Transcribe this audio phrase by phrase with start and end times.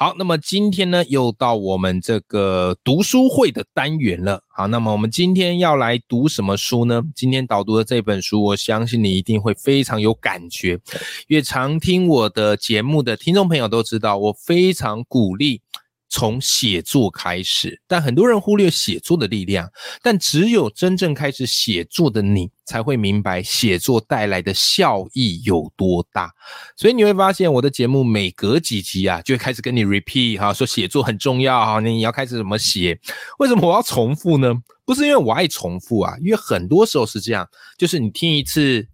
[0.00, 4.40] 好，那么今天呢，又到我们这个读书会的单元了。
[4.46, 7.02] 好，那么我们今天要来读什么书呢？
[7.16, 10.78] 今天导读的这本书，我相信你一定会非常有感觉。
[11.26, 15.62] 因为常听我的节目的听众朋友都知道，我非常鼓励。
[16.08, 19.70] 从写作开始，但很多人忽略写作的力量。
[20.02, 26.32] 但只有真正开始写作的你，才会明白写作带来的效益有多大。
[26.76, 32.98] 所以你会发现，我的节目每隔几集啊，就会开始跟你 repeat 哈，说写作很重要哈，你要开始怎么写？
[33.38, 34.54] 为什么我要重复呢？
[34.84, 38.86] 不是因为我爱重复啊，因为很多时候是这样，就是你听一次。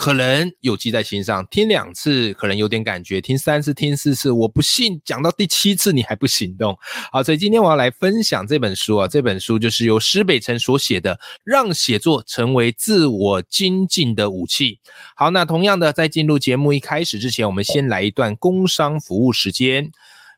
[0.00, 6.74] 可能有记在心上，听两次可能有点感觉，听三次、听四次，我不信讲到第七次你还不行动。
[7.12, 14.76] 好，所以今天我要来分享这本书啊，这本书就是由施北辰所写的《让写作成为自我精进的武器》。
[15.14, 19.92] 好，那同样的，在进入节目一开始之前，我们先来一段工商服务时间。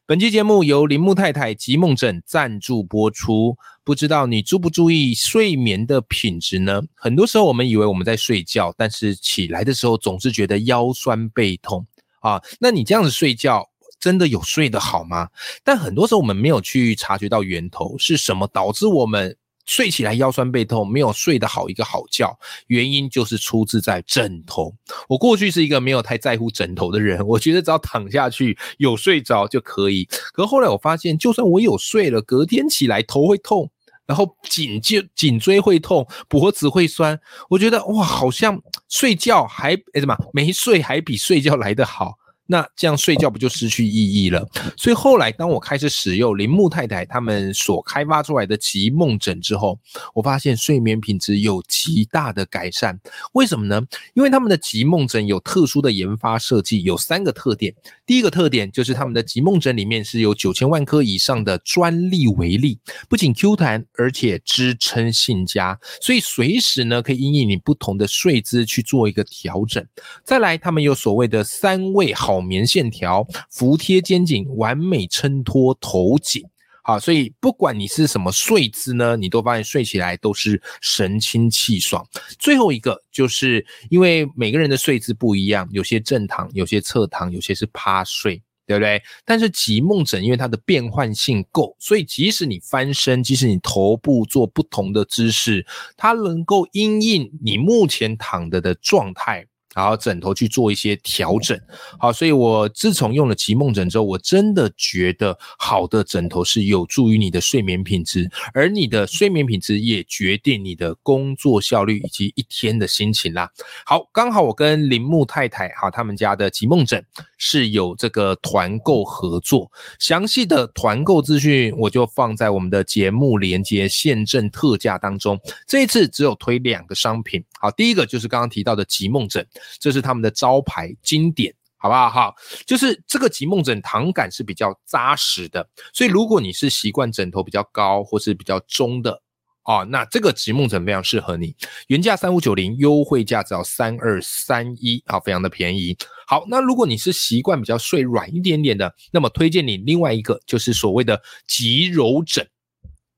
[0.05, 3.57] 本期节目由铃木太太及梦枕赞助播出。
[3.85, 6.83] 不知道你注不注意睡眠的品质呢？
[6.97, 11.87] 很多时候我们以为我们在睡觉，但是起来的时候总是觉得腰酸背痛
[12.19, 12.43] 啊。
[12.59, 13.65] 那你这样子睡觉
[14.01, 15.29] 真的有睡得好吗？
[15.63, 19.37] 但很多时候我们没有去察觉到源头是什么导致我们。
[19.65, 24.75] 睡起来腰酸背痛，没有睡得好一个好觉，原因就是出自在枕头。
[25.09, 30.09] 我过去是一个没有太在乎枕头的人， 我觉得只要躺下去有睡着就可以。
[30.33, 33.71] 可后来我发现，就算我有睡了，隔天起来头会痛，
[34.05, 37.19] 然后颈就颈椎会痛，脖子会酸。
[37.49, 42.19] 我觉得哇，好像睡觉还哎什么没睡还比睡觉来得好。
[42.47, 44.47] 那这样睡觉不就失去意义了？
[44.77, 49.79] 所以后来当我开始使用铃木太太他们所开发出来的极梦枕之后，
[50.13, 52.99] 我发现睡眠品质有极大的改善。
[53.33, 53.81] 为什么呢？
[54.15, 57.73] 因为他们的极梦枕有特殊的研发设计，有三个特点。
[58.05, 62.79] 第一个特点就是他们的极梦枕里面是有九千万颗以上的专利微粒，
[63.09, 69.83] 不仅 Q 弹，而且支撑性佳，所以随时呢可以因应你不同的睡姿去做一个调整。
[70.25, 72.32] 再来，他们有所谓的三位好。
[72.41, 76.43] 棉线条服贴肩颈，完美衬托头颈。
[76.85, 82.05] 好，所以不管你是什么睡姿呢，你都发现睡起来都是神清气爽。
[82.41, 89.01] 最后一个就是因为每个人的睡姿不一样，有些正躺，有些侧躺，有些是趴睡，对不对？
[89.25, 95.65] 但是极梦枕因为它的变换性够，所以即使你翻身，即使你头部做不同的姿势，
[95.97, 99.47] 它能够因应你目前躺着的状态。
[99.75, 101.59] 然后枕头去做一些调整，
[101.99, 113.51] 好，所以我自从用了极梦枕之后，我真的觉得好的枕头是有助于你的睡眠品质，而你的睡眠品质也决定你的工作效率以及一天的心情啦。
[113.87, 117.03] 好，刚好我跟铃木太太哈他们家的极梦枕
[117.39, 125.41] 是有这个团购合作，详细的团购资讯我就放在我们的节目连接现正特价当中。
[125.67, 129.47] 这一次只有推两个商品，好，第一个就是刚刚提到的极梦枕。
[129.79, 132.09] 这是他们的招牌经典，好不好？
[132.09, 132.35] 哈，
[132.67, 139.21] 就是这个极梦枕躺感是比较扎实的，所以如果你是习惯枕头比较高或是比较中的
[139.65, 141.55] 哦，那这个极梦枕非常适合你。
[141.87, 145.97] 原价三五九零，优惠价只要三二三一，啊，非常的便宜。
[146.27, 152.47] 好，那如果你是习惯比较睡软一点点的，那么推荐你另外一个就是所谓的极柔枕。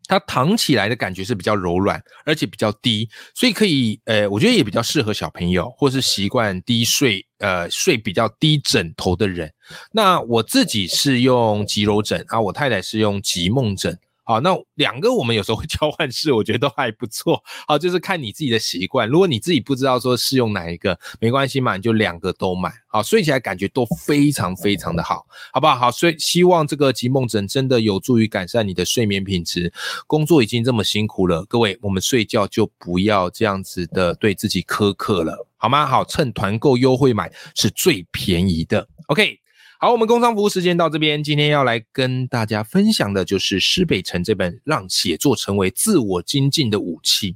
[0.07, 9.53] 它躺起来的感觉是比较柔软，而且比较低，所以可以，呃，我觉得也比较适合小朋友，或是习惯低睡，呃，睡比较低枕头的人。
[9.93, 13.99] 那我自己是用极柔枕啊，我太太是用极梦枕。
[14.25, 17.43] 好，那两个我们有时候会 交换试，我觉得都还不错。
[17.69, 19.07] 好，就是看你自己的习惯。
[19.07, 22.73] 如果你自己不知道说适用哪一个，没关系嘛，你就两个都买。
[22.89, 25.77] 好，睡起来感觉都非常非常的好，好不好？
[25.77, 29.73] 好，所以希望这个极梦枕真的有助于改善你的睡眠品质。
[30.07, 35.85] 工作已经这么辛苦了，各位，我们睡觉就不要这样子的对自己苛刻了，好吗？
[35.85, 38.89] 好，趁团购优惠买是最便宜的。
[39.09, 39.44] OK。
[39.81, 41.23] 好，我们工商服务时间到这边。
[41.23, 47.33] 今天要来跟大家分享的就是施北辰这本《让写作成为自我精进的武器》。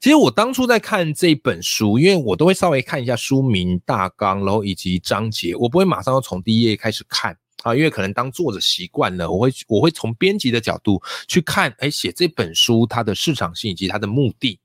[0.00, 7.36] 其实我当初在看这本书，因为我都会稍微看一下书名大纲，然后以及章节，我不会马上要从第一页开始看。
[7.64, 14.60] 啊，因为可能当作者习惯了，我会我会从编辑的角度去看，哎，写这本书它的市场性以及它的目的。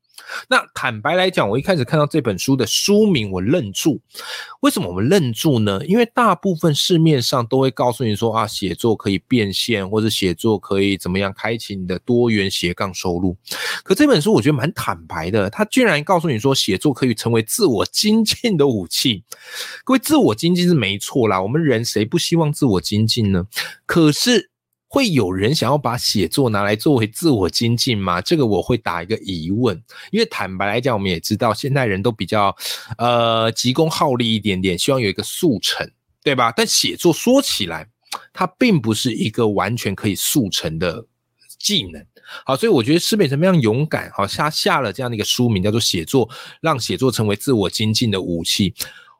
[0.48, 4.00] 那坦白来讲，我一开始看到这本书的书名，我愣住。
[4.62, 5.80] 为什么我们愣住呢？
[5.86, 13.36] 因为大部分市面上都会告诉你说啊，写作可以变现，或者写作可以怎么样开启你的多元斜杠收入。
[13.84, 19.24] 可这本书我觉得蛮坦白的，它居然告诉你说，写作可以成为自我精进的武器。
[19.84, 23.46] 各位，自我精进是没错啦，我们人谁不希望自我精进呢？
[23.86, 24.50] 可是。
[24.92, 28.20] 会有人想要把写作拿来作为自我精进吗？
[28.20, 29.80] 这个我会打一个疑问，
[30.12, 32.56] 因为坦白来讲，我们也知道现代人都比较
[32.98, 35.88] 呃急功好利一点点，希望有一个速成，
[36.24, 36.52] 对吧？
[36.52, 37.88] 但写作说起来，
[38.34, 41.06] 它并不是一个完全可以速成的
[41.60, 42.04] 技能。
[42.44, 46.28] 好，所以我觉得施北辰非常勇敢，好下下了这样的一个书名，叫做《写作
[46.62, 48.72] 让写作成为自我精进的武器》。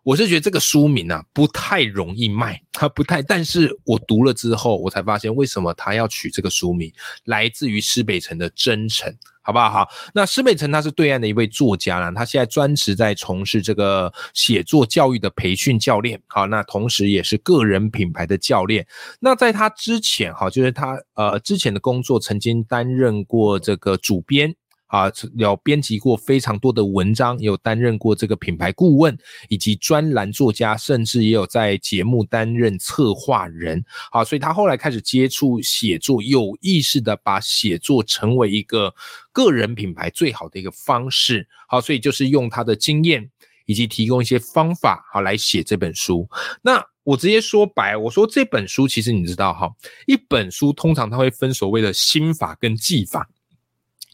[0.04, 3.22] 我是觉得这个书名啊不太容易卖，它不太。
[3.22, 6.92] 但是我读了之后，我才发现为什么他要取这个书名，
[7.26, 9.70] 来自于施北辰的真诚，好不好？
[9.70, 18.88] 好，那施北辰他是对岸的一位作家啦，他现在专职在从事这个写作教育的培训教练，好，那同时也是个人品牌的教练。
[19.20, 24.56] 那在他之前，哈，就是他呃之前的工作曾经担任过这个主编。
[24.90, 25.06] 啊，
[25.36, 29.16] 有编辑过非常多的文章，有担任过这个品牌顾问
[29.48, 33.84] 以及专栏作家，甚至也有在节目担任策划人。
[34.12, 38.94] 好，所以他后来开始接触写作，有意识的把写作成为一个
[39.32, 41.48] 个人品牌最好的一个方式。
[41.68, 43.30] 好，所以就是用他的经验
[43.66, 46.28] 以及提供一些方法，好来写这本书。
[46.64, 49.72] 那我直接说白，我说这本书其实你知道哈，
[50.08, 53.30] 一本书通常它会分所谓的心法跟技法。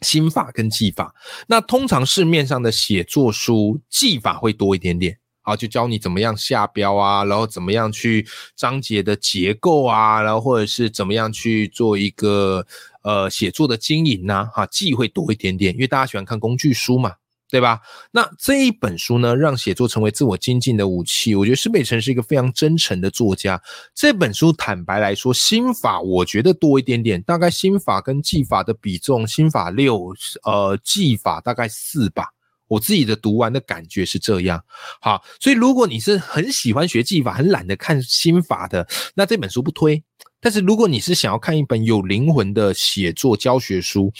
[0.05, 1.13] 心法跟技法，
[1.47, 8.25] 那通常市面上的写作书技法会多一点点，啊，就教你怎么样下标啊，然后怎么样去
[8.55, 12.65] 章节的结构啊，然后或者是怎么样去做一个
[13.03, 17.11] 呃写作的经营呐，哈，技会多一点点，因为大家喜欢看工具书嘛。
[17.55, 17.79] 对吧？
[18.11, 21.33] 那这一本书呢，让写作成为自我精进的武器。
[21.35, 23.57] 我觉得施北辰是一个非常真诚的作家。
[23.93, 30.13] 这本书坦白来说，心法我觉得多一点点，大概心法跟技法的比重，心法六，
[30.43, 32.27] 呃，技法大概四吧。
[32.67, 34.61] 我自己的读完的感觉是这样。
[34.99, 38.85] 好，所以如果你是很喜欢学技法，很懒得看心法的，
[39.15, 40.03] 那这本书不推。
[40.41, 44.11] 但是如果你是想要看一本有灵魂的写作教学书，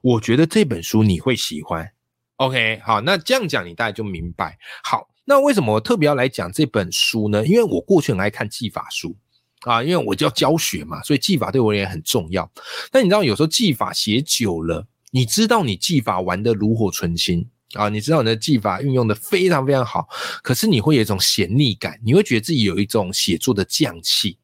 [0.00, 1.90] 我觉得这本书你会喜欢。
[2.36, 4.58] OK，好，那这样讲你大概就明白。
[4.82, 7.46] 好，那为什么我特别要来讲这本书呢？
[7.46, 9.16] 因为我过去很爱看技法书
[9.60, 12.50] 啊，因为我就要教学嘛，所以技法对我也很重要。
[12.90, 20.08] 但你知道，有时候技法写久了，你知道你技法玩的炉火纯青啊，你知道你的技法运用的非常非常好，
[20.42, 24.36] 可是你会有一种闲腻感，你会觉得自己有一种写作的匠气。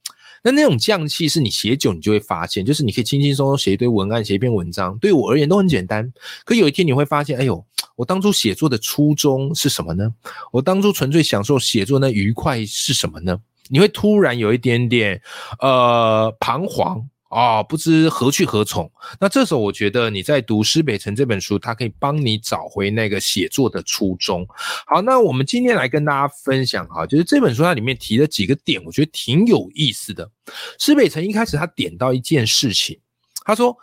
[0.42, 6.12] 那那种匠气是你写久，你就会发现，就是你可以轻轻松松写一堆文案，写一篇文章，对我而言都很简单。
[6.44, 7.64] 可有一天你会发现，哎呦。
[7.96, 10.10] 我当初写作的初衷是什么呢？
[10.52, 13.38] 我当初纯粹享受写作那愉快是什么呢？
[13.68, 15.20] 你会突然有一点点
[15.58, 18.90] 呃彷徨啊，不知何去何从。
[19.18, 24.46] 那这时候我觉得你在读施北辰这本书，它可以帮你找回那个写作的初衷。
[24.86, 30.30] 好，那我们今天来跟大家分享哈，就是这本书它里面提了几个点，我觉得挺有意思的。
[30.78, 33.00] 施北辰一开始他点到一件事情，
[33.44, 33.76] 他说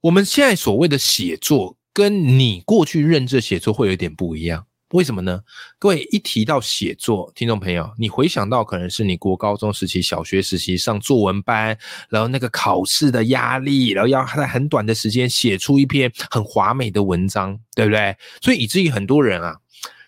[0.00, 1.76] 我们现在所谓的写作。
[1.92, 5.40] 跟你过去认知写作会有点不一样，为什么呢？
[5.78, 11.78] 各位一提到写作，听众朋友，你回想到可能是你国高中时期、小学时期上作文班，
[12.08, 18.16] 然后那个考试的压力，然后要在很短的时间写出一篇很华美的文章，对不对？
[18.42, 19.56] 所以以至于很多人啊，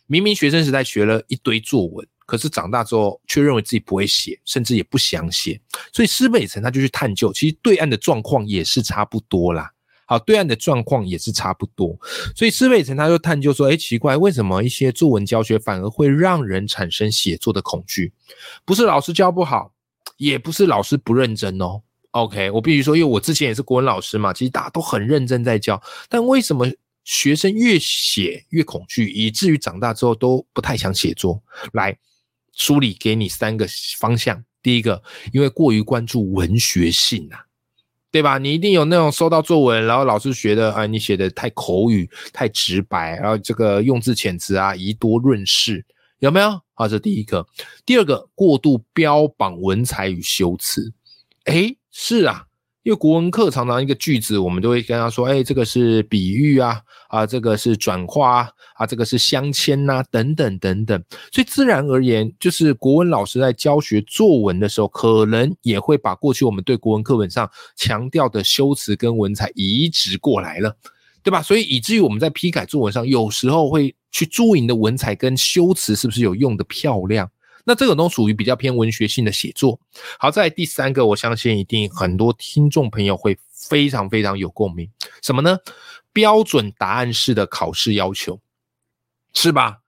[0.06, 5.60] 明明学生时代学了一堆作文，可是长大之后却认为自己不会写，甚至也不想写。
[5.92, 9.70] 所以施北辰他就去探究，其实对岸的状况也是差不多啦。
[10.06, 11.98] 好，对岸的状况也是差不多，
[12.36, 18.12] 所以施北辰他就探究说：，哎，奇怪，为什么一些作文教学反而会让人产生写作的恐惧？
[18.64, 19.72] 不是老师教不好，
[20.16, 21.82] 也不是老师不认真哦。
[22.10, 26.66] OK，我必须说，因为我之前也是国文老师嘛，其实大家都很认真在教，但为什么
[27.04, 31.42] 学生越写越恐惧，以至于长大之后都不太想写作？
[31.72, 31.96] 来
[32.52, 33.66] 梳理给你三个
[33.98, 34.44] 方向。
[34.62, 37.46] 第一个，因为过于关注文学性啊。
[38.12, 38.36] 对吧？
[38.36, 45.82] 你一定有那种收到作文，然后老师觉得啊，你写的太口语、太直白，然后这个用字遣词啊，宜多润事，
[46.18, 46.60] 有没有？
[46.74, 47.46] 好，这第一个。
[47.86, 50.92] 第二个，过度标榜文采与修辞。
[51.46, 52.44] 诶，是啊，
[52.82, 70.76] 因为国文课常常一个句子，我们都会跟他说：“哎，这个是比喻啊，啊，这个是转化啊，啊，这个是镶嵌呐，等等等等。”所以自然而言，就是国文老师在教学作文的时候，可能也会把过去我们对国文课本上强调的修辞跟文采移植过来了，
[71.22, 71.40] 对吧？
[71.40, 77.30] 所以以至于我们在批改作文上，有时候会去注意你的文采跟修辞是不是有用的漂亮。
[77.64, 79.78] 那这种都属于比较偏文学性的写作。
[80.18, 84.88] 好，在第三个，我相信一定很多听众朋友会非常非常有共鸣。
[85.22, 85.58] 什么呢？
[86.12, 88.38] 标准答案式的考试要求，
[89.32, 89.78] 是吧？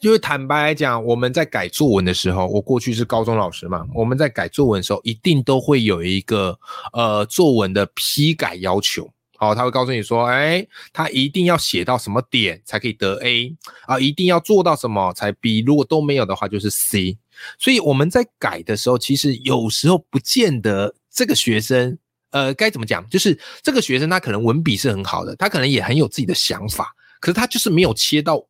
[0.00, 6.58] 因为坦白来讲，我们在改作文的时候，我过去是高中老师嘛，我们在改作文的时候，一定都会有一个
[6.92, 9.08] 呃作文的批改要求。
[9.36, 17.18] 好，他会告诉你说，哎，他一定要写到什么点才可以得 A 啊，一定要做到什么才 B，如果都没有的话就是 C。
[17.58, 21.98] 所以我们在改的时候，其实有时候不见得这个学生，
[22.30, 23.08] 呃，该怎么讲？
[23.08, 28.46] 就是这个学生他可能文笔是很好的，他可能也很有自己的想法，可是他就是没有切到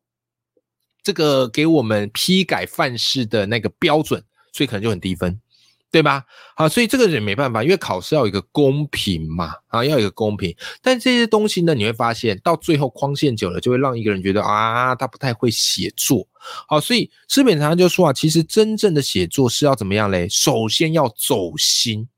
[1.03, 5.39] 这个给我们批改范式的那个标准，所以可能就很低分。
[5.93, 6.25] 对吧？
[6.55, 10.51] 好，所以这个也没办法，因为考试要有一个公平嘛，啊，要有一个公平。
[10.81, 16.27] 但这些东西呢，你会发现到最后框线久了，就会让一个人觉得啊，他不太会写作。
[16.67, 20.27] 好，所以施本常常就说啊，其实真正的写作是要怎么样嘞？
[20.29, 22.09] 首先要走心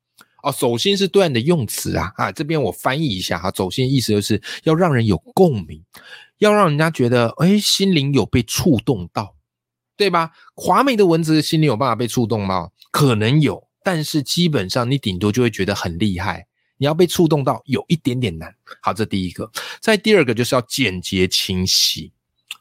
[0.41, 5.84] 哦，走心是对岸的用词啊啊，这边我翻译一下哈，走心意思就是要让人有共鸣，
[6.38, 9.35] 要让人家觉得哎，心灵有被触动到，
[9.98, 10.32] 对吧？
[10.56, 12.70] 华美的文字，心里有办法被触动吗？
[12.92, 13.68] 可能有。
[13.84, 16.48] 但是基本上你顶多就会觉得很厉害，
[16.78, 18.52] 你要被触动到有一点点难。
[18.82, 19.52] 好，这第一个。
[19.80, 22.12] 再第二个就是要简洁清晰。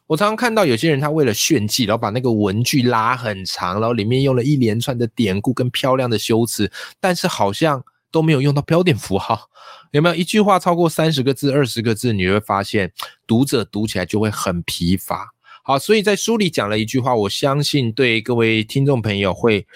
[0.06, 9.48] 我常常看到有些人他为了炫技，然后把那个文句拉很长，然后里面用了一连串的典故跟漂亮的修辞，但是好像都没有用到标点符号。
[9.92, 12.92] 有没有一句话超过三十个字、二十个字，你会发现
[13.26, 15.33] 读者读起来就会很疲乏。
[15.64, 19.66] 好，所以在书里讲了一句话，我相信对各位听众朋友会。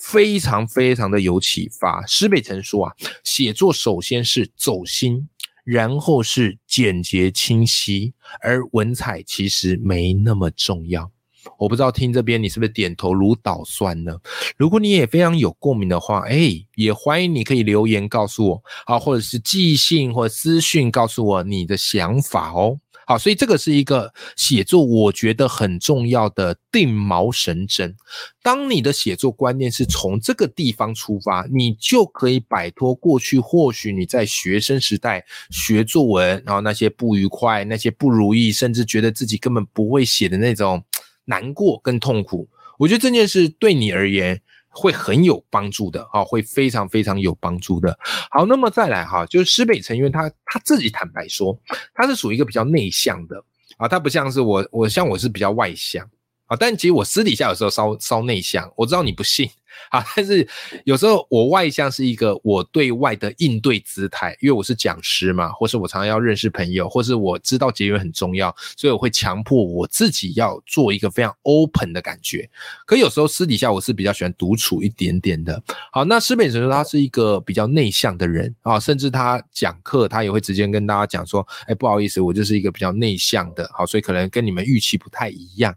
[0.00, 2.06] 非常非常的有启发。
[2.06, 2.92] 施北辰说啊，
[3.24, 5.28] 写作首先是走心，
[5.64, 11.10] 然后是简洁清晰，而文采其实没那么重要。
[11.58, 14.16] 我不知道听这边你是不是点头如捣蒜呢？
[14.56, 22.78] 如果你也非常有共鸣的话，哎，也欢迎你可以留言告诉我，啊，或者是寄信或私讯告诉我你的想法哦。
[23.08, 27.96] 好，所以这个是一个写作，我觉得很重要的定锚神针。
[28.42, 40.84] 当你的写作观念是从这个地方出发，你就可以摆脱过去或许你在学生时代学作文，然后那些不愉快、那些不如意，甚至觉得自己根本不会写的那种
[41.24, 42.46] 难过跟痛苦。
[42.76, 44.38] 我觉得这件事对你而言。
[44.70, 47.98] 会很有帮助的啊，会非常非常有帮助的。
[48.30, 51.58] 好，那么再来哈，就是施北辰，因为他他自己坦白说，
[51.94, 53.42] 他是属于一个比较内向的
[53.76, 56.08] 啊，他不像是我，我像我是比较外向
[56.48, 59.48] 啊，但其实我私底下有时候稍稍内向，我知道你不信。
[59.90, 60.46] 啊，但是
[60.84, 72.50] 有时候我外向是一个我对外的应对姿态，因为我是讲师嘛，或是我常常要认识朋友，或是我知道结缘很重要，所以我会强迫我自己要做一个非常 open 的感觉。
[72.86, 75.62] 可有时候私底下我是比较喜欢独处一点点的。
[75.92, 85.72] 好，那施北辰说他是一个比较内向的人啊，甚至他讲课他也会直接跟大家讲说，哎，不好意思，我就是一个比较内向的，好，所以可能跟你们预期不太一样。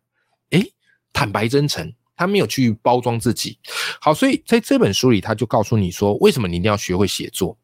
[1.13, 1.93] 坦白真诚。
[2.13, 3.57] 他没有去包装自己，
[3.99, 7.57] 好，所以在这本书里，他就告诉你说，为什么你一定要学会写作，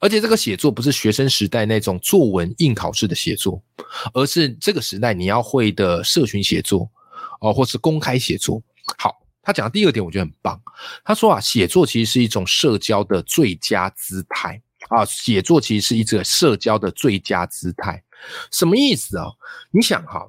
[0.00, 3.62] 而且这个写作不是学生时代那种作文应考式的写作，
[4.14, 6.90] 而是这个时代你要会的社群写作
[7.42, 8.62] 哦，或是公开写作。
[8.96, 10.58] 好，他讲的第二点我觉得很棒，
[11.04, 18.02] 他说啊，写作其实是一种社交的最佳姿态啊，写作其实是一个社交的最佳姿态，
[18.50, 19.26] 什么意思啊？
[19.70, 20.26] 你想哈。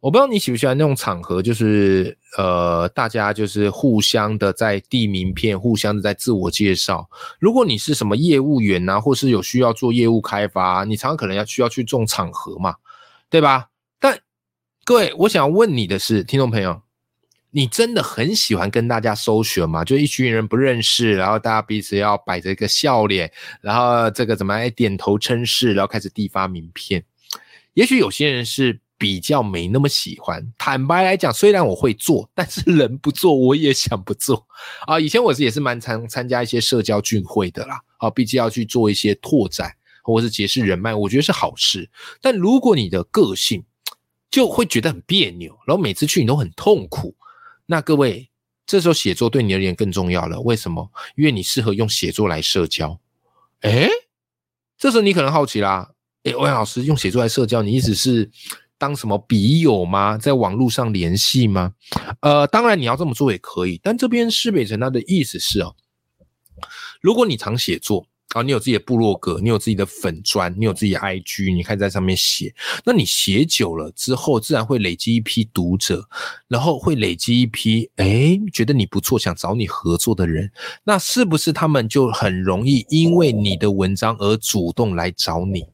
[0.00, 7.06] 我不知道你喜不喜欢那种场合，就是呃，大家就是互相的在递名片，互相的在自我介绍。
[7.38, 12.76] 如果你是什么业务员呐，或是有需要做业务开发，你常常可能要需要去这种场合嘛，
[13.28, 13.68] 对吧？
[13.98, 14.18] 但
[14.84, 16.80] 各位，我想问你的是，听众朋友，
[17.50, 19.84] 你真的很喜欢跟大家搜寻吗？
[19.84, 23.30] 就一群人不认识，然后大家彼此要摆着一个笑脸，
[23.60, 27.04] 然后这个怎么来点头称是，然后开始递发名片？
[27.74, 28.80] 也许有些人是。
[29.00, 30.46] 比较没那么喜欢。
[30.58, 34.46] 坦白来讲，虽然我会做， 但是人不做我也想不做
[34.86, 35.00] 啊。
[35.00, 39.72] 以前我是也是蛮常参加一些社交聚会的啦，啊，毕竟要去做一些拓展
[40.04, 41.88] 或者是结识人脉，我觉得是好事。
[42.20, 43.64] 但如果你的个性
[44.30, 47.16] 就会觉得很别扭，然后每次去你都很痛苦，
[47.64, 48.28] 那各位
[48.66, 50.38] 这时候写作对你而言更重要了。
[50.42, 50.90] 为什么？
[51.16, 53.00] 因为你适合用写作来社交。
[53.62, 53.88] 诶
[54.76, 55.90] 这时候你可能好奇啦，
[56.24, 58.30] 诶，欧阳老师用写作来社交，你意思是
[58.80, 60.18] 当什么笔友吗？
[60.18, 61.74] 在网络上联系吗？
[62.22, 65.76] 呃，当然你要这么做也可以，但这边施北辰他的意思是哦，
[67.00, 68.06] 如果你常写作。
[68.32, 72.54] 啊，你有自己的部落格，你有自己的粉砖，你有自己的 IG，你可以在上面写。
[72.84, 76.08] 那你写久了之后，自然会累积一批读者，
[76.46, 80.48] 然后会累积一批哎觉得你不错，想找你合作的人。
[80.84, 85.66] 那是不是他们就很容易因为你的文章而主动来找你？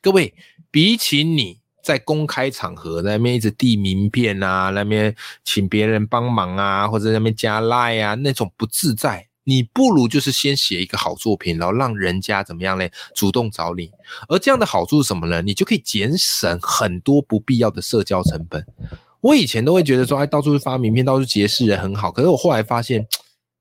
[0.00, 0.32] 各位，
[0.70, 9.26] 比起你在公开场合那边一直递名片啊，那边请别人帮忙啊，或者那边加 line 啊，那种不自在。
[9.44, 12.92] 你不如就是先写一个好作品，然后让人家怎么样嘞？
[13.14, 13.90] 主动找你，
[14.28, 15.40] 而这样的好处是什么呢？
[15.40, 18.62] 你就可以节省很多不必要的社交成本。
[19.22, 22.12] 我以前都会觉得说，哎，到处发名片，到处结识人很好。
[22.12, 23.06] 可是我后来发现，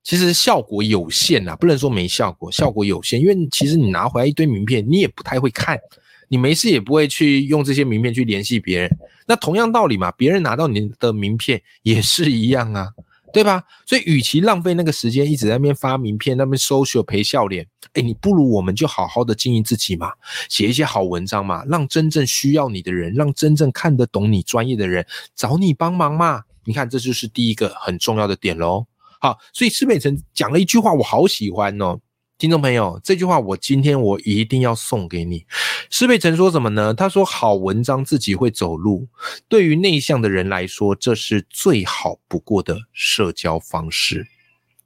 [0.04, 3.22] 其实效果有限呐，不能说没效果，效果有限。
[3.22, 5.80] 因为其实你拿回来一堆名片，你也不太会看，
[6.28, 8.98] 你没事也不会去用这些名片去联系别人。
[9.26, 12.90] 那同样道理嘛，别人拿到你的名片也是一样啊。
[13.34, 13.62] 对吧？
[13.86, 20.14] 所以，与其浪费那个时间一直在那边发名片、那边 social 陪笑脸，哎，你不如我们就好好的经营自己嘛，
[20.50, 25.06] 写一些好文章嘛，让真正需要你的人，让真正看得懂你专业的人
[25.36, 26.42] 找你帮忙嘛。
[26.64, 28.88] 你看，这就是第一个很重要的点喽。
[29.20, 32.00] 好，所以施北辰讲了一句话，我好喜欢哦。
[32.38, 35.44] 听众朋友，这句话我今天我一定要送给你。
[35.90, 36.94] 施佩辰说什么呢？
[36.94, 39.08] 他说：“好文章自己会走路，
[39.48, 44.28] 对于内向的人来说，这是最好不过的社交方式。”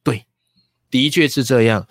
[0.02, 0.24] 对，
[0.90, 1.86] 的确是这样。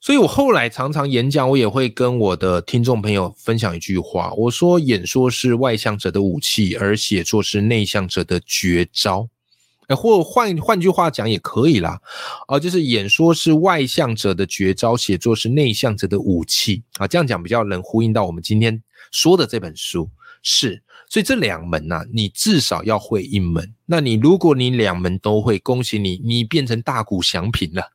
[0.00, 9.28] 所以我后来常常演讲，我也会跟我的听众朋友分享一句话：我说，演说是外向者的武器，而写作是内向者的绝招。
[9.88, 12.00] 哎，或换换句话讲也可以啦，
[12.48, 20.10] 啊，就是演说是外向者的绝招，写作是内向者的武器啊，这样讲比较能呼应到我们今天说的这本书
[20.42, 23.74] 是，所以这两门呐，你至少要会一门。
[23.84, 27.88] 那你如果你两门都会，恭喜你，你变成大股祥平了，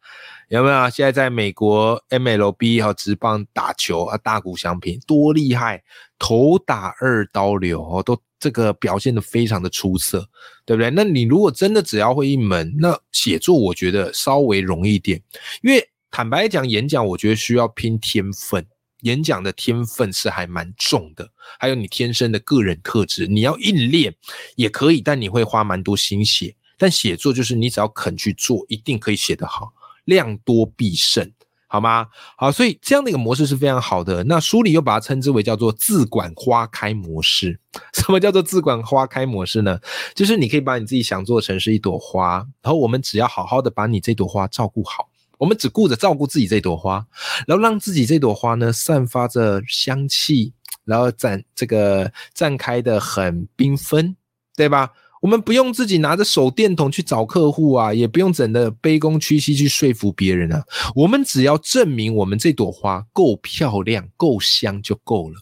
[0.48, 0.90] 有没有？
[0.90, 5.84] 现在在美国 MLB 和职棒打球啊，大股祥平多厉害，
[6.18, 8.18] 头打二刀流哦，都。
[8.42, 10.28] 这个表现的非常的出色，
[10.66, 10.90] 对不对？
[10.90, 15.22] 那你如果真的只要会一门，那写作我觉得稍微容易点，
[15.62, 18.66] 因为坦白讲，演讲我觉得需要拼天分，
[19.01, 24.14] 演讲的天分是还蛮重的，还有你天生的个人特质，你要硬练
[24.56, 26.56] 也可以，但你会花蛮多心血。
[26.77, 29.72] 但写作就是你只要肯去做，一定可以写得好，
[30.06, 31.32] 量多必胜。
[31.74, 32.05] 好吗？
[32.36, 34.22] 好，所以这样的一个模式是非常好的。
[34.25, 37.57] 那书里又把它称之为叫做“自管花开模式”。
[37.96, 39.79] 什么叫做“自管花开模式”呢？
[40.14, 45.07] 就是你可以把你自己想做成是一朵花，然后我们只要好好的把你这朵花照顾好，
[45.38, 47.05] 我们只顾着照顾自己这朵花，
[47.48, 50.51] 然后让自己这朵花呢散发着香气，
[50.84, 54.14] 然后展这个绽开的很缤纷，
[54.57, 54.90] 对吧？
[55.22, 60.64] 我们不用自己拿着手电筒去找客户啊，也不用整的卑躬屈膝去说服别人啊。
[60.96, 65.36] 我们只要证明我们这朵花够漂亮、够香就够了。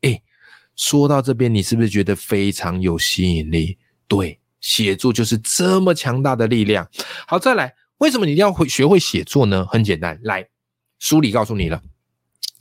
[0.00, 0.20] 哎，
[0.74, 3.76] 说到这边，你是不是觉得非常有吸引力？
[4.08, 6.88] 对，写作就是这么强大的力量。
[7.26, 9.66] 好，再来，为什么你一定要会学会写作呢？
[9.66, 10.48] 很简单，来，
[10.98, 11.82] 书里告诉你了，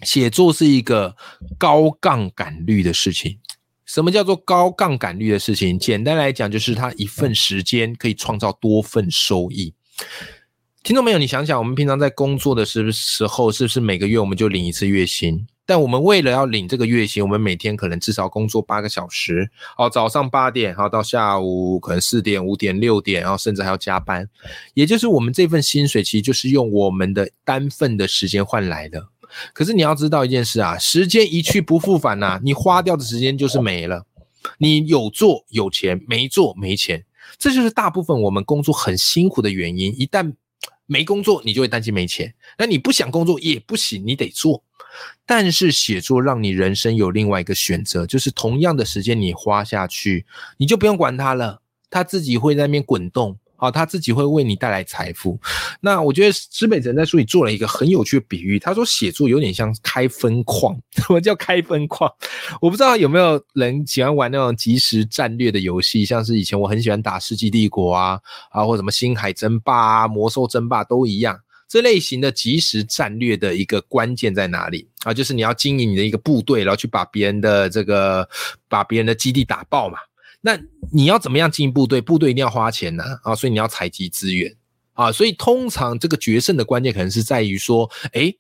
[0.01, 1.15] 写作是一个
[1.57, 3.39] 高杠杆率的事情。
[3.87, 5.79] 什么叫做高杠杆率的事情？
[5.79, 9.73] 简单来讲，就是它一份时间可以创造多份收益。
[10.83, 15.47] 听众朋友，你想想，我们平常在工作的时时候，是不是每个月我们就领一次月薪？
[15.65, 19.49] 但我们为了要领这个月薪，我们每天可能至少工作八个小时。
[19.77, 24.29] 哦，早上八点，好到下午可能四点、五点、六点，然后甚至还要加班。
[24.73, 29.07] 也就是我们这份薪水，其实就是用我们的单份的时间换来的。
[29.53, 34.05] 可是你要知道一件事啊，时间一去不复返呐，你花掉的时间就是没了。
[34.59, 37.03] 你有做有钱，没做没钱，
[37.37, 39.93] 这就是大部分我们工作很辛苦的原因。
[39.99, 40.33] 一旦
[40.85, 42.33] 没工作，你就会担心没钱。
[42.57, 44.63] 那你不想工作也不行，你得做。
[45.25, 50.25] 但是写作让你人生有另外一个选择，就是同样的时间你花下去，
[50.57, 53.37] 你就不用管它了，它自己会在那边滚动。
[53.57, 55.37] 好，他自己会为你带来财富。
[55.81, 60.79] 那我觉得施北辰在书里做了一个很有趣的比喻，他说写作有点像开分矿。
[60.95, 62.09] 什么叫开分矿？
[62.61, 68.19] 我不知道有没有人喜欢玩那种即时战略的游戏，像是以前我很喜欢打《世纪帝国》啊，
[68.51, 71.39] 啊或什么《星海争霸》啊，《魔兽争霸》都一样。
[71.67, 75.13] 这类型的即时战略的一个关键在哪里啊？
[75.13, 78.25] 就是你要经营你的一个部队，然后去把别人的这个
[78.69, 79.97] 把别人的基地打爆嘛。
[80.47, 80.57] 那
[80.93, 81.99] 你要怎么样进部队？
[81.99, 84.55] 部队一定要花钱呐啊，所以你要采集资源
[84.93, 88.33] 啊，所以通常这个决胜的关键可能是在于说，哎，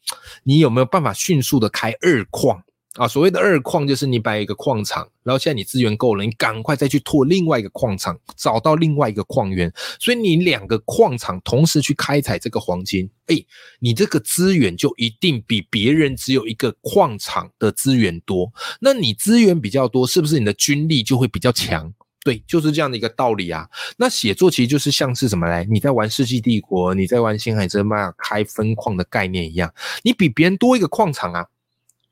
[0.43, 13.35] 你有没有办法迅速的开二矿啊，所谓的二矿就是你摆一个矿场，然后现在你资源够了，你赶快再去拓另外一个矿场，找到另外一个矿源，所以你两个矿场同时去开采这个黄金，哎，
[13.81, 18.49] 你这个资源就一定比别人只有一个矿场的资源多。
[18.79, 21.93] 那你资源比较多，是不是你的军力就会比较强？
[22.27, 23.65] 对，就是这样的一个道理啊。
[23.95, 25.65] 那写作其实就是像是什么嘞？
[25.71, 31.45] 你在玩《世纪帝国》，你在玩《星海争霸》开分矿的概念一样，你比别人多一个矿场啊。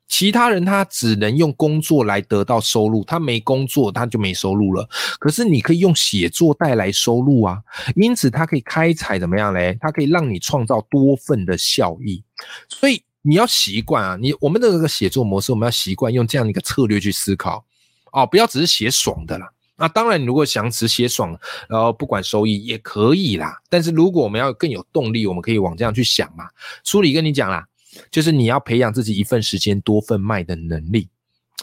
[0.08, 4.88] 其他人他只能用工作来得到收入，他没工作他就没收入了。
[5.20, 7.62] 可是你可以用写作带来收入啊，
[7.98, 9.78] 因此它可以开采怎么样嘞？
[9.82, 12.24] 它可以让你创造多份的效益。
[12.70, 17.66] 所以你要习惯啊，你我们的这个写作模式，我们要习惯用这样一个策略去思考
[18.14, 19.52] 哦，不要只是写爽的啦。
[19.78, 21.38] 那当然，你如果想只写爽，
[21.70, 23.62] 然后不管收益也可以啦。
[23.70, 26.46] 但是如果我们要更有动力，我们可以往这样去想嘛。
[26.84, 27.68] 书里跟你讲啦。
[28.12, 31.08] 就是你要培养自己一份时间多份卖的能力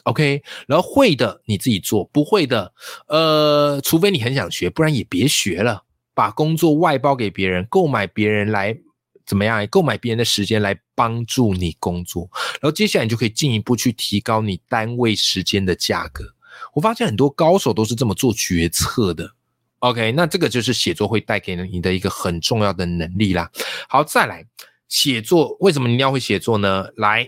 [0.05, 2.72] ，OK，然后会的你自己做，不会的，
[3.07, 8.75] 呃，除非你很想学，不然也别学了，把工作外包给别人，购买别人来
[9.27, 9.66] 怎么样？
[9.66, 12.31] 购买别人的时间来帮助你工作，
[12.62, 16.25] 然后接下来你就可以进一步去提高你单位时间的价格。
[16.73, 19.31] 我发现很多高手都是这么做决策的
[19.81, 23.51] ，OK，那这个就是写作会带给你的一个很重要的能力啦。
[23.89, 24.47] 好，再来。
[24.89, 26.85] 写作为什么你要会写作呢？
[26.97, 27.27] 来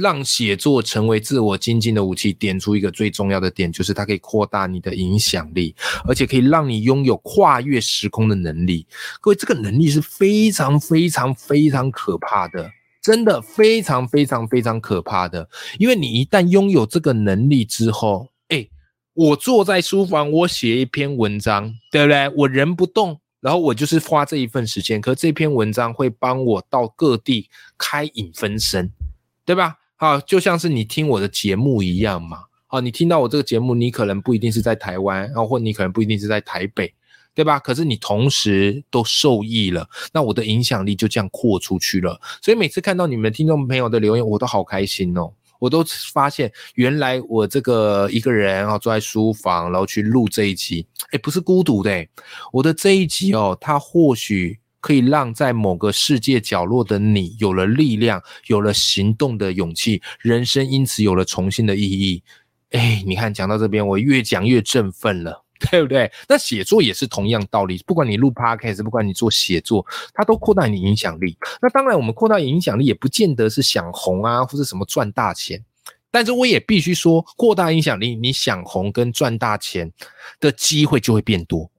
[0.00, 2.32] 让写作成为自我精进的武器。
[2.32, 8.84] 点出一个最重要的点，就是它可以扩大你的影响力，而且可以让你拥有跨越时空的能力。
[9.20, 12.68] 各位，这个能力是非常非常非常可怕的，
[13.00, 15.48] 真的非常非常非常可怕的。
[15.78, 18.26] 因为你一旦拥有这个能力之后，
[19.14, 22.28] 我坐在书房，我写一篇文章，对不对？
[22.36, 23.20] 我人不动。
[23.40, 28.92] 然后我就是花这一份时间，可这篇文章会帮我到各地开引分身，
[29.44, 29.78] 对吧？
[29.96, 32.44] 好，就像是你听我的节目一样嘛。
[32.68, 36.94] 好，你听到我这个节目，你可能不一定是在台湾，然后或你可能不一定是在台北，
[37.34, 37.58] 对吧？
[37.58, 42.20] 可是你同时都受益了，那我的影响力就这样扩出去了。
[42.40, 45.32] 所以每次看到你们听众朋友的留言，我都好开心哦。
[45.62, 52.04] 我都发现，原来我这个一个人啊，坐在书房，然后去录这一集，哎，不是孤独的，
[52.52, 62.24] 我的这一集哦，它或许可以让在某个世界角落的你有了力量，有了行动的勇气，人生因此有了重新的意义。
[62.72, 65.44] 哎，你看，讲到这边，我越讲越振奋了。
[65.70, 66.10] 对不对？
[66.28, 71.36] 那写作也是同样道理，不管你录 podcast，不管你做写作，它都扩大你影响力。
[71.60, 75.64] 那当然，我们扩大影响力也不见得是想红啊，或者什么赚大钱。
[76.10, 79.90] 但是我也必须说，扩大影响力，你想红跟赚大钱
[80.38, 81.70] 的机会就会变多，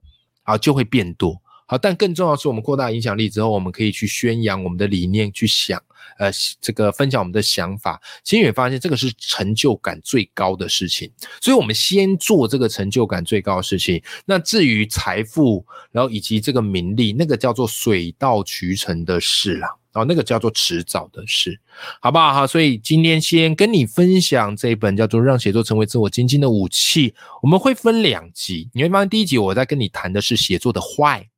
[0.42, 1.40] 啊，就会变多。
[1.66, 5.80] 好，但更重要是我们扩大影响力之后，我们可以去宣扬我们的理念，去想，
[6.18, 8.00] 呃，这个分享我们的想法。
[8.22, 11.10] 其实你会发现，这个是成就感最高的事情。
[11.40, 14.02] 所以，我们先做这个成就感最高的事情。
[14.24, 21.58] 那至于财富，然后以及这个名利，那个叫做水到渠成的事啦，然后那个叫做迟早的事，
[22.00, 22.32] 好不好？
[22.32, 27.10] 哈，所以今天先跟你分享这一本叫做《让写作成为自我精进的武器》，
[27.42, 28.68] 我们会分两集。
[28.72, 31.28] 你会发现，第一集我在跟你谈的是写作的坏。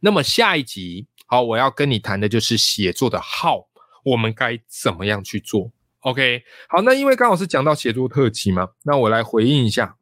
[0.00, 3.66] 那么下一集，好，我要跟你谈的就是写作的好，
[4.04, 9.96] 我们该怎么样去做？OK，好，那因为刚好是讲到写作特辑嘛，那我来回应一下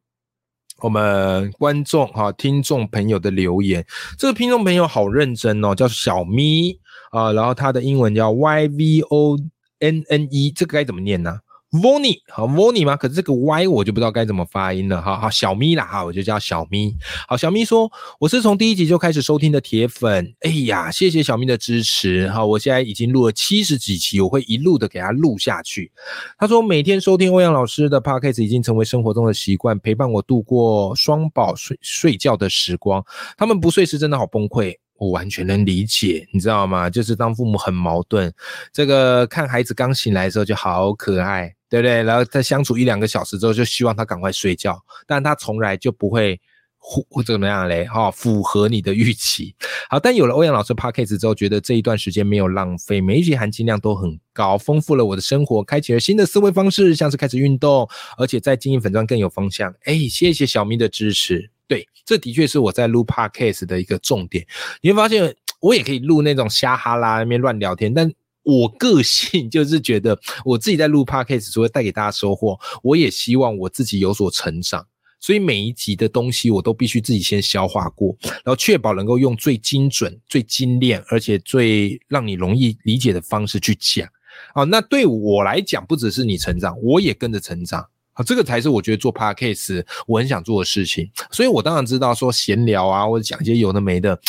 [0.79, 3.85] 我们观众哈听众朋友的留言。
[4.17, 6.77] 这个听众朋友好认真哦，叫小咪
[7.11, 9.37] 啊，然后他的英文叫 Y V O
[9.79, 11.39] N N E，这个该怎么念呢
[11.73, 12.95] ？Vony 好，Vony 吗？
[12.95, 15.01] 可是这个 Y 我就不知道该怎么发音了。
[15.01, 16.95] 好好，小咪啦，哈，我就叫小咪。
[17.27, 20.33] 好，小咪说我是从第一集就开始收听的铁粉。
[20.41, 22.29] 哎呀，谢谢小咪的支持。
[22.29, 25.91] 哈，我现在已经录了七十几期，我会一路的给他录下去。
[26.37, 33.03] 他说每天收听欧阳老师的 Podcast 已经成为生活中的习惯，陪伴我度过双宝睡睡觉的时光。
[33.35, 34.75] 他们不睡时真的好崩溃。
[34.99, 36.89] 我完全能理解，你知道吗？
[36.89, 38.31] 就是当父母很矛盾，
[38.71, 42.03] 这个看孩子刚醒来的时候就好可爱，对不对？
[42.03, 46.39] 然后他相处一两个小时之后，就希望他赶快睡觉，但他从来就不会
[46.77, 47.83] 或者怎么样嘞？
[47.85, 49.55] 哈，符合你的预期。
[49.89, 59.73] 好，但有了欧阳老师 p a c k a g e 之后，觉得这一段时间没有浪费，每一集含金量都很高，丰富了我的生活，开启了新的思维方式，像是开始运动，而且在经营粉砖更有方向。
[59.85, 61.49] 哎，谢谢小咪的支持。
[61.67, 64.45] 对，这的确是我在录 podcast 的一个重点。
[64.81, 68.11] 你会发现，我也可以录那种瞎哈拉那边乱聊天，但
[68.43, 74.85] 我个性就是觉得，我自己在录 podcast 除了带给大家收获，我也希望我自己有所成长。
[75.19, 84.05] 所以每一集的东西，我都必须自己先消化过，然后确保能够用最精准、最精炼，而且最让你容易理解的方式去讲。
[84.53, 87.79] 啊，那对我来讲，不只是你成长，我也跟着成长
[88.11, 91.09] 啊，这个才是我觉得做 podcast 我很想做的事情。
[91.31, 94.19] 所以我当然知道说闲聊啊，或者讲一些有的没的，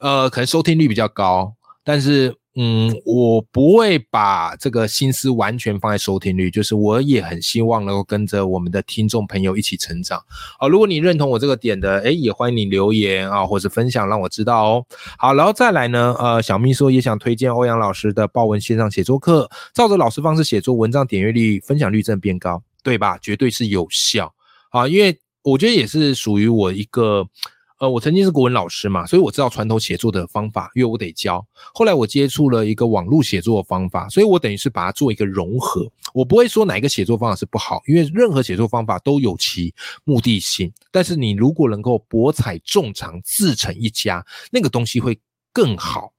[0.00, 2.34] 呃，可能收听率比较高，但是。
[2.54, 10.22] 嗯，我不会把这个心思完全放在收听率，就是我也很希望能够跟着我们的听众朋友一起成长。
[10.58, 14.86] 好，如果你认同我这个点的，诶，也欢迎你留言啊，或者分享让我知道哦。
[15.16, 23.16] 好，然后再来呢，呃，小秘说也想推荐欧阳老师的报文线上写作课，照着老师方式写作，文章点阅率、分享率正变高，对吧？
[23.22, 24.30] 绝对是有效
[24.70, 27.26] 啊，因为我觉得也是属于我一个。
[27.82, 31.44] 呃，我曾经是国文老师嘛，所以我知道传统写作的方法，因为我得教。
[31.74, 35.90] 后来我接触了一个网络写作的方法，所以我等于是把它做一个融合。
[36.14, 40.72] 我不会说哪一个写作方法是不好，因为任何写作方法都有其目的性。
[40.92, 45.18] 但是你如果能够博采众长，自成一家，那个东西会
[45.52, 46.12] 更好。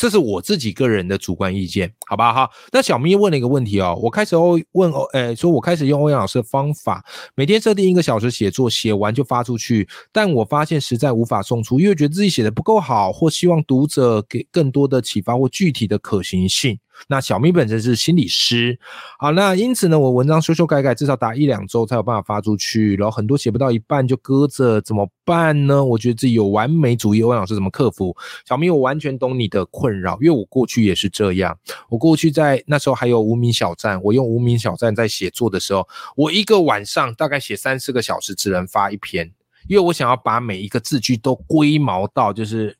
[0.00, 2.48] 这是我自己个人的主观意见，好吧哈。
[2.72, 16.78] 那小咪问了一个问题哦，我开始欧问欧，诶，说我开始用欧阳老师的方法，每天设定一个小时写作，写完就发出去，但我发现实在无法送出，因为觉得自己写的不够好，或希望读者给更多的启发或具体的可行性。
[17.08, 18.78] 那小咪本身是心理师，
[19.18, 25.84] 好，那因此呢，我文章修修改改，至少打一两周才有办法发出去，然后很多写不到一半就搁着，怎么办呢？
[25.84, 28.16] 我觉得自己有完美主义，欧阳老师怎么克服？
[28.46, 31.56] 小咪，我完全懂你的困扰，因为我过去也是这样。
[31.88, 35.86] 我过去在那时候还有无名小站，我用无名小站在写作的时候，
[36.16, 39.30] 我一个晚上大概写三四个小时，只能发一篇，
[39.68, 42.76] 因为我想要把每一个字句都龟毛到，就是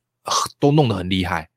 [0.59, 1.50] 都弄得很厉害。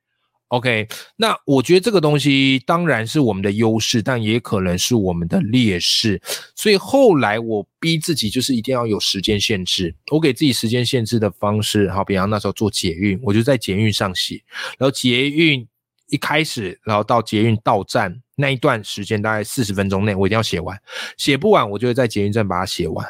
[0.50, 6.22] OK，那我觉得这个东西当然是我们的优势，但也可能是我们的劣势。
[6.56, 9.96] 所以后来我逼自己，就是一定要有时间限制。
[10.12, 14.44] 我给自己时间限制的方式，好，比方那时候做捷运，我就在捷运上写，
[14.78, 15.68] 然后捷运
[16.10, 20.80] 一开始，然后到捷运到站那一段时间，大概四十分钟内，我一定要写完。
[21.18, 23.04] 写不完，我就会在捷运站把它写完。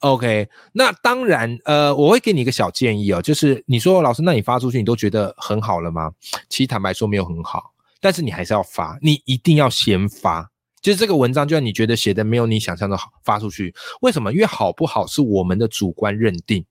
[0.00, 6.12] OK，那当然，呃，我会给你一个小建议哦，就是你说老师，那你发出去，你都觉得很好了吗？
[6.48, 10.48] 其实坦白说，没有很好，但是你还是要发，你一定要先发。
[10.80, 14.32] 就是这个文章，就算你觉得写的没有你想象的好，发出去，为什么？
[14.32, 16.64] 因为好不好是我们的主观认定，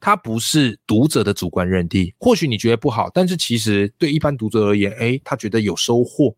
[0.00, 2.12] 它不是读者的主观认定。
[2.18, 6.34] 或许你觉得不好，但是其实对一般读者而言，诶，他觉得有收获。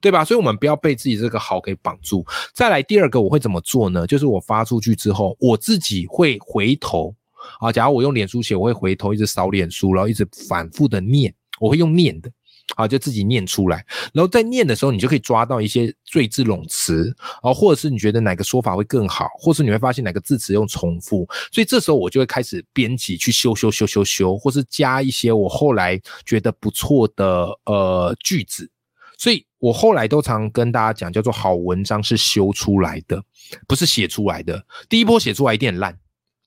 [0.00, 0.24] 对吧？
[0.24, 2.24] 所以，我们不要被自己这个好给绑住。
[2.54, 4.06] 再来第二个，我会怎么做呢？
[4.06, 7.14] 就是我发出去之后，我自己会回头
[7.60, 7.72] 啊。
[7.72, 11.34] 假如我用脸书写，我会回头一直扫脸书，然后一直反复的念。
[11.60, 12.30] 我会用念的
[12.76, 13.84] 啊，就自己念出来。
[14.12, 17.12] 然后在念的时候，你就可以抓到一些赘字冗词
[17.42, 21.26] 啊，或者是你觉得哪个说法会更好，或是你会发现哪个字词用重复。
[21.50, 28.70] 所以这时候我就会开始编辑去修修修修修，或是加一些我后来觉得不错的呃句子。
[29.18, 33.22] 所以我后来都常跟大家讲，叫做好文章是修出来的，
[33.66, 34.64] 不是写出来的。
[34.88, 35.98] 第一波写出来一定很烂，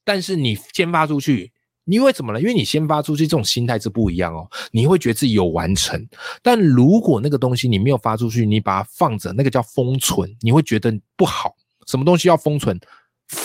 [0.04, 1.52] 但是你先发出去，
[1.86, 2.40] 因为怎么了？
[2.40, 4.50] 因为你先发出去，这种心态是不一样哦。
[4.72, 6.08] 你会觉得自己有完成，
[6.42, 11.54] 但如果那个东西你没有发出去，你把它放着，那个叫封存，你会觉得不好。
[11.88, 12.80] 什么东西要封存？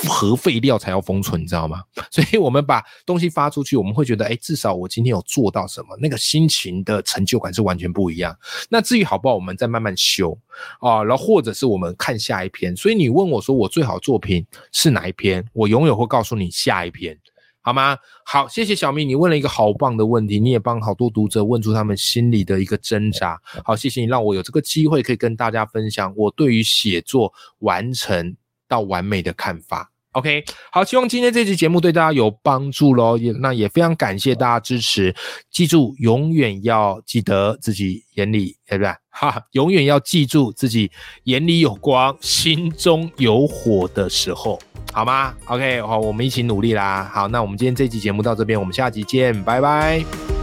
[0.09, 1.83] 核废料才要封存，你知道吗？
[2.11, 8.37] 所以我们把东西发出去，我们会觉得，哎，至少我今天有做到什么，那个心情的成就感是完全不一样。
[8.69, 10.37] 那至于好不好，我们再慢慢修
[10.81, 12.75] 啊，然后或者是我们看下一篇。
[12.77, 17.17] 所以你问我说我最好作品是哪一篇，我永远会告诉你下一篇，
[17.61, 17.97] 好吗？
[18.25, 23.41] 好，谢谢小明，你问了一个好棒的问题，你也帮好多读者问出他们心里的一个挣扎。
[23.65, 28.37] 好，谢谢你让我有这个机会可以跟大家分享我对于写作完成。
[28.69, 33.17] 到完美的看法，OK，好，希望今天这期节目对大家有帮助喽。
[33.19, 35.15] 也那也非常感谢大家支持，
[35.51, 38.93] 记住永远要记得自己眼里，对不对？
[39.11, 40.91] 哈，永远要记住自己
[41.25, 44.59] 眼里有光，心中有火的时候，
[44.93, 47.11] 好吗？OK，好，我们一起努力啦。
[47.13, 50.36] 好，那我们今天这期节目到这边，我们下集见，拜拜。